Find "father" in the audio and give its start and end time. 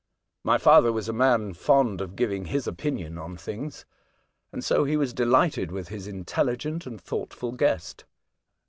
0.57-0.91